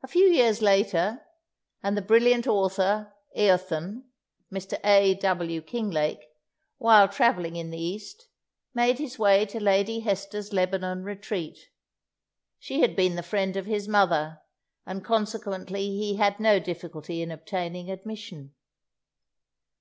[0.00, 1.26] A few years later,
[1.82, 4.04] and the brilliant author "Eöthen,"
[4.52, 4.78] Mr.
[4.84, 5.14] A.
[5.14, 5.60] W.
[5.60, 6.22] Kinglake,
[6.78, 8.28] while travelling in the East,
[8.74, 11.58] made his way to Lady Hester's Lebanon retreat.
[12.60, 14.40] She had been the friend of his mother,
[14.86, 18.54] and consequently he had no difficulty in obtaining admission.